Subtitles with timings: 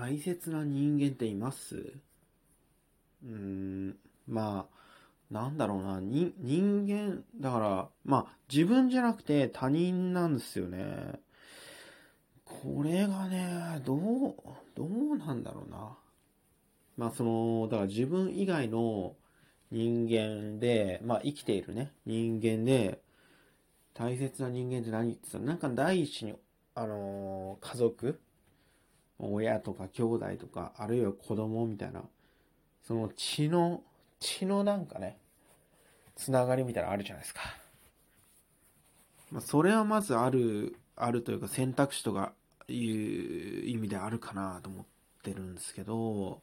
[0.00, 1.92] 大切な人間っています？
[3.22, 6.32] うーん、まあ、なんだろうな、人
[6.88, 11.20] 間、だから、まあ、自分じゃなくて他人なんですよね。
[12.46, 14.34] これがね、どう、
[14.74, 15.98] どうなんだろうな。
[16.96, 19.16] まあ、その、だから自分以外の
[19.70, 23.02] 人間で、まあ、生きているね、人間で、
[23.92, 26.32] 大切な人間って何って言ったら、なんか第一に、
[26.74, 28.18] あのー家族
[29.20, 32.02] 親とか兄弟とか、あるいは子供みたいな、
[32.82, 33.82] その血の、
[34.18, 35.18] 血のなんかね、
[36.16, 37.40] つながりみたいなのあるじゃないですか。
[39.30, 42.32] まあ、それはまずある、あるというか選択肢とか
[42.68, 44.84] いう意味であるかなと思っ
[45.22, 46.42] てるんですけど、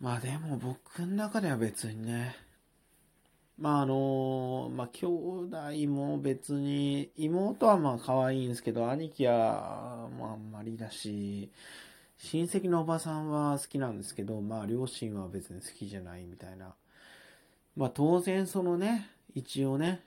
[0.00, 2.36] まあでも僕の中では別にね、
[3.58, 11.50] まああの、まあ兄弟も別に、妹はまあ可愛いんですけど、兄貴はまああんまりだし、
[12.18, 16.74] 親戚のおばさんは好きなんですけど、まあ両親は別に好きじゃないみたいな。
[17.76, 20.02] まあ当然そのね、一応ね、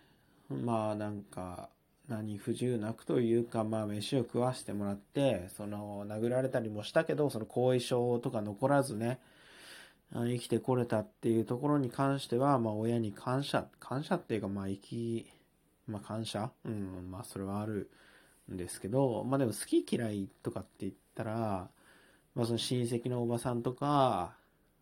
[0.50, 1.70] まあなんか、
[2.08, 9.20] 何不自由なくというか、まあ飯を食わしてもらって、その殴られたりもしたけど、その後遺症とか残らずね、
[10.12, 15.28] 生きてこれたっていうところに関しては、まあ親に感謝、感謝っていうか、まあ生き、
[15.88, 16.52] まあ感謝？
[16.66, 17.92] うん、まあそれはある
[18.52, 21.70] んですけど、まあでも好き嫌いとかって言ったら、
[22.34, 24.34] まあその親戚のおばさんとか、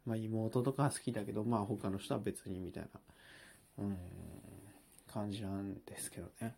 [0.06, 2.84] まあ妹とか好きだけど、まあ他の人は別にみたい
[3.78, 3.98] な、うん、
[5.12, 6.56] 感じなんですけどね。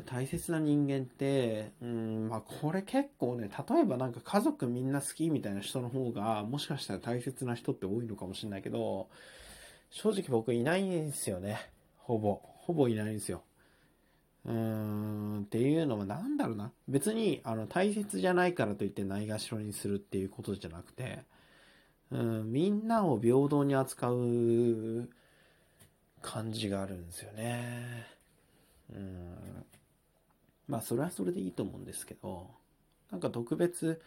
[0.00, 9.08] 大切な人間って、うん、まあこれ結構ね、例えばなんか家族みんな好きみたいな人の方が、もしかしたら大切な人って多いのかもしれないけど、
[9.90, 11.70] 正直僕いないんですよね。
[11.98, 12.40] ほぼ。
[12.42, 13.42] ほぼいないんですよ。
[14.46, 16.72] うーん、っていうのはなんだろうな。
[16.88, 21.24] 別に、あの、大切じゃないからといってないがしろにするっていうことじゃなくて、
[22.10, 25.08] うん、みんなを平等に扱う
[26.22, 28.06] 感じがあるんですよね。
[28.94, 29.64] うん。
[30.72, 32.46] まあ、それはそれでいいと思うんですけど、
[33.10, 34.00] なんか特別、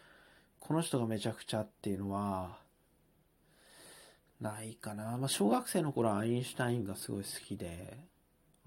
[0.58, 2.58] この人がめちゃくちゃっていうのは、
[4.40, 5.16] ないかな。
[5.16, 7.96] まあ、小学生の頃はアインシュタインがすごい好きで、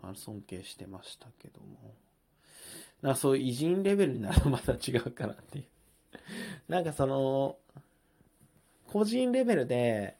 [0.02, 1.94] あの尊敬してましたけども。
[3.02, 5.66] なんかそういう偉人レベルになるとまた違うかなっていう。
[6.70, 7.58] なんかその、
[8.88, 10.16] 個人レベルで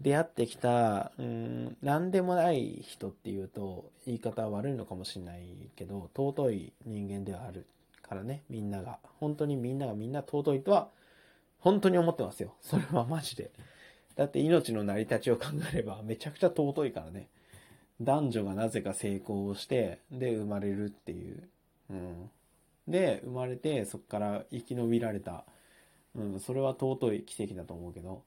[0.00, 7.66] 出会ってきた、うん、なんでもない人っていうと、言い方は悪いのかもしれないけど、尊い人間ではある
[8.02, 8.98] からね、みんなが。
[9.18, 10.88] 本当にみんながみんな尊いとは、
[11.58, 12.54] 本当に思ってますよ。
[12.60, 13.50] それはマジで。
[14.16, 17.28] だって命の成り立ちを考えればめちゃくちゃ尊いからね。
[18.00, 21.48] 男女がなぜか成功して、で、生まれるっていう。
[21.90, 22.30] うん。
[22.86, 25.44] で、生まれて、そこから生き延びられた。
[26.14, 28.22] うん、それは尊い奇跡だと思うけど、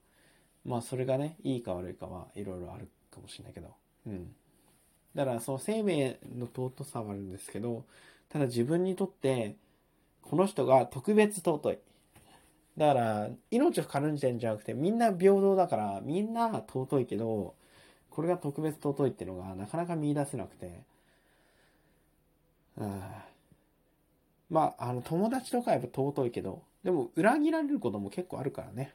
[0.64, 3.74] まあそれがね、いいか悪いかはいろいろあるかもしれないけど。
[4.06, 4.34] うん。
[5.14, 7.84] だからその生命の尊さはあるんですけど、
[8.28, 9.56] ただ自分にとって、
[10.22, 11.78] この人が特別尊い。
[12.76, 17.54] だから、命を軽んじてんじゃなくて、みんな平等だから、みんな尊いけど、
[18.10, 20.82] これが特別尊いっていうのがなかなか見出せなくて、
[22.76, 23.02] うん。
[24.50, 28.94] まあ、あの、友達とかやっぱ尊いけど、でも裏切られることも結構あるからね。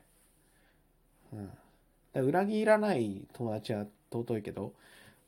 [1.35, 1.49] うん。
[2.13, 4.73] だ裏切らない友達は尊いけど、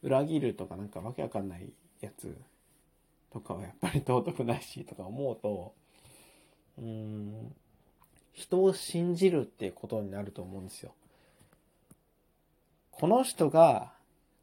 [0.01, 1.69] 裏切るとかなんかわけわかんない
[2.01, 2.35] やつ
[3.31, 5.73] とかはやっぱり尊くないしとか思うと、
[6.79, 7.53] うん、
[8.34, 10.94] 人を信じるってことになると思うんですよ。
[12.91, 13.91] この人が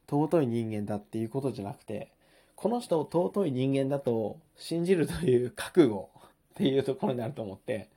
[0.09, 2.11] 尊い人間だっていうことじゃなくて、
[2.57, 7.89] この人を尊い人間だと信じるという覚悟っていうところになると思って、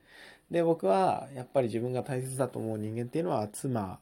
[0.51, 3.99] で、僕はやっぱり自分が大切だと思う人間っていうのは妻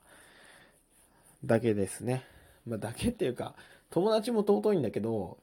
[1.44, 2.24] だけですね。
[2.66, 3.56] まあ、だけっていうか、
[3.90, 5.38] 友達も尊いんだけど、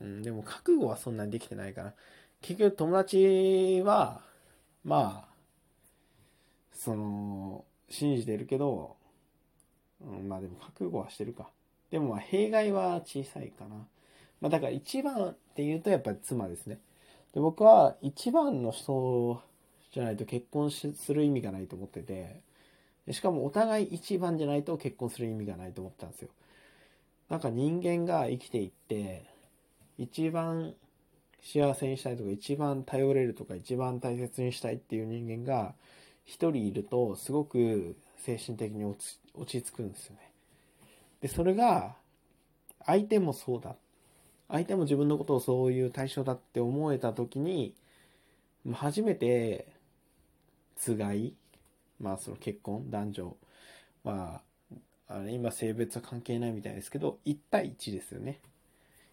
[0.00, 1.94] うん、でも覚悟はそんなにできてないかな。
[2.40, 4.22] 結局友達は、
[4.84, 5.32] まあ、
[6.72, 8.96] その、信じてるけど、
[10.00, 11.48] うん、まあでも覚悟はしてるか。
[11.90, 13.76] でもま弊害は小さいかな。
[14.40, 16.78] まあだから一番って言うとやっぱり妻ですね。
[17.34, 19.40] で僕は一番の人
[19.92, 22.40] じゃないと結婚する意味がないと思ってて、
[23.10, 26.28] しかもお互い一番じゃないと結婚する意味がないと思ったんですよ。
[27.28, 29.24] なんか人間が生きていって、
[29.98, 30.74] 一番
[31.42, 35.74] 幸せにしたいとか、一番頼れるとか、一番大切にしたいっていう人間が
[36.24, 38.96] 一人いると、すごく精神的に落
[39.46, 40.30] ち着くんですよね。
[41.20, 41.96] で、それが、
[42.84, 43.76] 相手もそうだ。
[44.48, 47.74] 相手も自分のことをそういう対象だって思えた時に、
[48.72, 49.66] 初めて、
[50.76, 51.34] つがい、
[52.00, 53.36] まあその結婚、男女
[54.04, 54.42] は、
[55.08, 58.40] あの今性別は関係ないみたいですけど、1対1ですよね。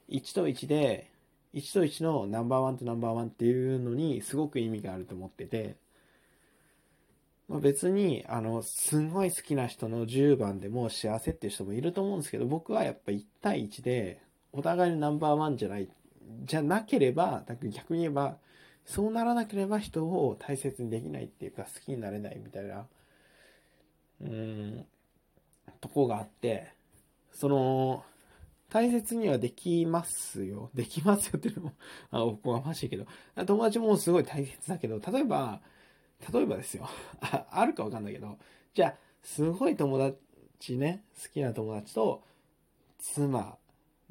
[0.09, 1.11] 1と1で、
[1.53, 5.75] 1と1のナンバーワンとナンバーワンっていうのにすごく意味があると思ってて、
[7.49, 14.21] まあ、別に、あの、すんごい好きな人の10番でも幸せっていう人もいると思うんですけど、僕はやっぱ1対1で、
[14.53, 15.89] お互いのナンバーワンじゃない、
[16.45, 18.37] じゃなければ、逆に言えば、
[18.85, 22.87] そうならなければ人を大切にできないっていうか、好きになれないみたいな、
[24.21, 24.85] うーん、
[25.81, 26.73] とこがあって、
[27.31, 28.03] その、
[28.69, 30.69] 大切にはできますよ。
[30.75, 31.73] できますよっていうのも、
[32.11, 33.05] あ、おこがましいけど、
[33.45, 35.61] 友達もすごい大切だけど、例えば、
[36.33, 36.87] 例えばですよ。
[37.21, 38.37] あ あるかわかんないけど、
[38.73, 42.23] じゃあ、すごい友達ね、好きな友達と、
[42.99, 43.57] 妻、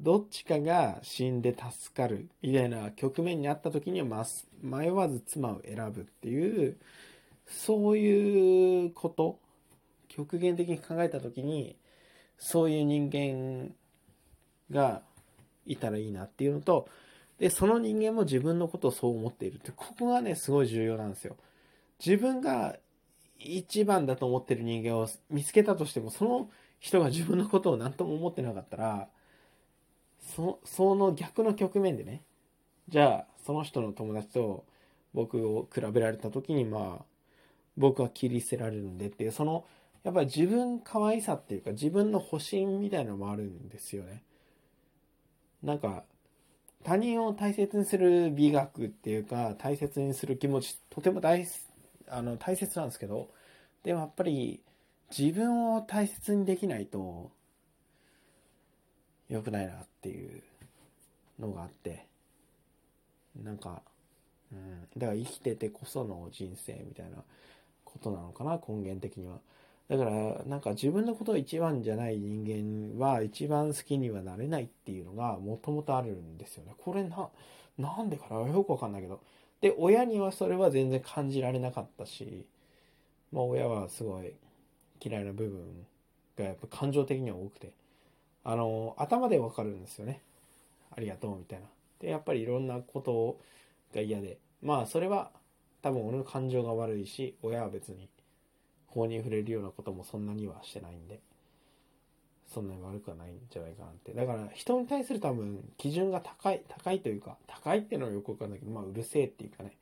[0.01, 4.25] どっちかが死んで助かるみたいな局面にあった時には、
[4.61, 6.77] 迷わず妻を選ぶっていう、
[7.47, 9.39] そういうこと、
[10.07, 11.75] 極限的に考えた時に、
[12.37, 13.73] そういう人間
[14.71, 15.01] が
[15.65, 16.87] いたらいいなっていうのと、
[17.37, 21.35] で、その人間も自分のことをそう思っているって、ここがね、すごい重要なんですよ。
[22.03, 22.77] 自分が
[23.37, 26.49] 一番だと思ってる人間を見つけたとしても、その
[26.79, 29.09] 人が自分のことを何とも思ってなかったら、
[30.35, 32.21] そその逆の局面でね、
[32.87, 34.65] じゃあ、その人の友達と
[35.13, 37.05] 僕を比べられた時に、まあ、
[37.77, 39.65] 僕は切り捨てられるんでっていう、その、
[40.03, 44.23] やっぱり自分可愛さっていうか、自分の保身みたいなのもあるんですよね。
[45.63, 46.03] なんか、
[46.83, 51.45] 他人を大切にする美学っていうか、大切にする気持ち、とても大
[52.07, 53.29] あの大切なんですけど、
[53.83, 54.61] でもやっぱり
[55.17, 57.31] 自分を大切にできないと
[59.29, 60.41] 良くないなっていう
[61.39, 62.05] のがあって、
[63.43, 63.81] なんか、
[64.51, 67.17] うん、だから生きててこその人生みたいな
[67.85, 69.39] ことなのかな、根源的には。
[69.87, 76.73] だから、なんか自分のことを一番じゃない人間は一番好きにはなれないっていうのがもともとあるんですよね。
[76.77, 77.29] これな、
[77.77, 79.21] なんでかなよくわかんないけど。
[79.61, 82.45] で、親にはそれは全然感じられなかったし、
[83.31, 84.33] まあ親はすごい
[85.03, 85.85] 嫌いな部分
[86.37, 87.71] がやっぱ感情的には多くて、
[88.43, 90.21] あの、頭でわかるんですよね。
[90.95, 91.67] ありがとうみたいな。
[91.99, 93.37] で、やっぱりいろんなこと
[93.93, 95.31] が嫌で、まあそれは
[95.81, 98.09] 多分俺の感情が悪いし、親は別に
[98.87, 101.19] 法に触れるようなこともそんなにはしてないんで。
[102.53, 104.11] そんなに悪くはないんじゃないかなって。
[104.11, 109.77] だから人に対する多分基準が高い、高いというか、高いっていうのはよくわかんないけど、まあうるせえっていうかね、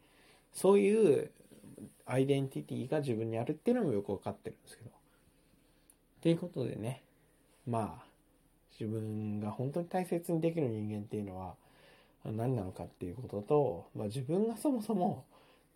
[0.51, 1.31] そういう
[2.05, 4.89] アイデンティティが自分にあるっていうのもよくわかってるんですけど。
[4.89, 4.93] っ
[6.19, 7.03] ていうことでね、
[7.65, 8.06] まあ、
[8.79, 11.53] 自分が本当に大切にできる人間っていうのは
[12.25, 15.25] 何なのかっていうことと、まあ自分がそもそも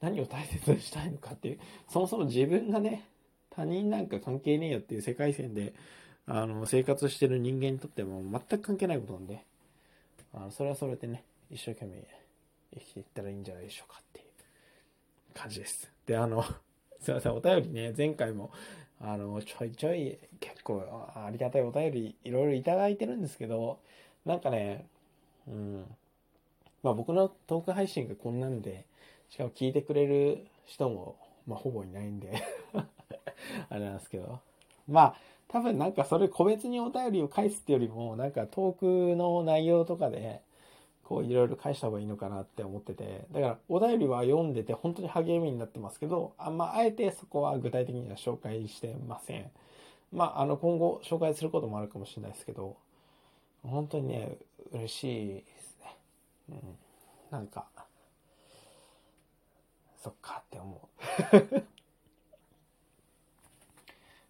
[0.01, 1.59] 何を大切にしたいのかっていう、
[1.89, 3.06] そもそも自分がね、
[3.50, 5.74] 他人なんか関係ねえよっていう世界線で
[6.27, 9.44] あの、生活してる人間にとっても全く関係ないことなんで、
[10.33, 12.07] あのそれはそれでね、一生懸命
[12.74, 15.92] 生きていったらいいんじゃないでしょうかっていう感じです。
[16.06, 16.44] で、あの、
[17.01, 18.51] すいません、お便りね、前回も、
[19.03, 20.83] あの、ちょいちょい結構
[21.15, 23.80] ありがたいお便りいろいろいただいてるんですけど、
[24.25, 24.86] なんかね、
[25.48, 25.86] うん、
[26.83, 28.86] まあ僕のトーク配信がこんなんで、
[29.30, 31.15] しかも聞いてくれる人も、
[31.48, 32.43] まあほぼいないんで
[33.70, 34.39] あれなんですけど、
[34.88, 35.15] まあ、
[35.48, 40.41] 多分なんかそれ個別にお便りを返すってよりも、なんかトークの内容とかで、
[41.03, 49.51] こういろいろ返した方がいいのかなって思ってて、だからお便りは読んでて本当に励みになってますけど、あんまあえてそこは具体的には紹介してません。
[50.12, 52.77] まあ、あの今後紹介することもあるかもしれないですけど、
[53.63, 54.38] 本当にね、
[54.72, 55.98] 嬉しいですね。
[56.50, 56.77] うん。
[57.29, 57.67] なんか、
[60.01, 60.89] そっかって思
[61.31, 61.63] う。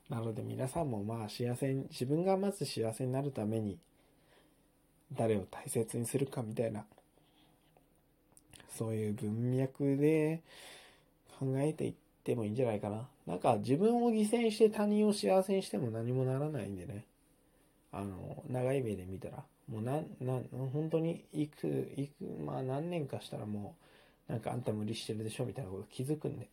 [0.14, 3.80] なので皆さんもまあ幸せに、自分がまず幸せになるために、
[5.14, 6.86] 誰を大切にするかみたいな、
[8.70, 10.42] そういう文脈で
[11.40, 13.08] 考えていってもいいんじゃないかな。
[13.28, 17.06] なんか自分を犠牲して他人を幸せにしても何もならないんでね。
[17.92, 20.40] あの、長い目で見たら、もうな、な、
[20.74, 23.76] 本当にいく、いく、まあ何年かしたらも
[24.30, 26.48] う、なんかあんた無理してるでしょみたいなこと気づくんで。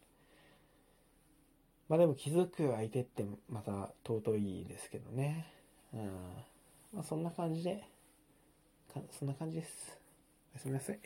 [1.88, 5.46] まあでも気づく相手ってまた尊いですけどね。
[5.94, 6.00] うん。
[6.92, 7.84] まあそんな感じで、
[9.10, 9.98] そんな感じです。
[10.52, 11.00] おやすみなさい。